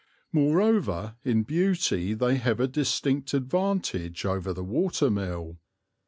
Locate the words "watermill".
4.65-5.59